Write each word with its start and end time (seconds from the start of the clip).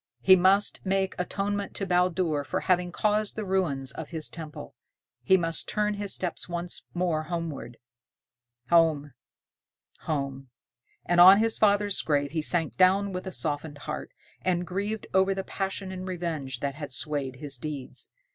He 0.21 0.35
must 0.35 0.83
make 0.83 1.13
atonement 1.19 1.75
to 1.75 1.85
Baldur 1.85 2.43
for 2.43 2.61
having 2.61 2.91
caused 2.91 3.35
the 3.35 3.45
ruin 3.45 3.85
of 3.93 4.09
his 4.09 4.29
temple. 4.29 4.73
He 5.21 5.37
must 5.37 5.69
turn 5.69 5.93
his 5.93 6.11
steps 6.11 6.49
once 6.49 6.81
more 6.95 7.25
homeward. 7.25 7.77
Home! 8.71 9.11
Home! 9.99 10.49
And 11.05 11.21
on 11.21 11.37
his 11.37 11.59
father's 11.59 12.01
grave 12.01 12.31
he 12.31 12.41
sank 12.41 12.77
down 12.77 13.13
with 13.13 13.27
a 13.27 13.31
softened 13.31 13.77
heart, 13.77 14.11
and 14.41 14.65
grieved 14.65 15.05
over 15.13 15.35
the 15.35 15.43
passion 15.43 15.91
and 15.91 16.07
revenge 16.07 16.61
that 16.61 16.73
had 16.73 16.91
swayed 16.91 17.35
his 17.35 17.59
deeds. 17.59 18.09